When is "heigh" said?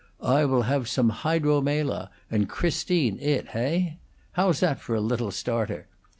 3.49-3.99